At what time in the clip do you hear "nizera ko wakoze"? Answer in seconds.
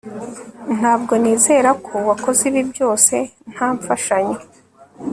1.21-2.41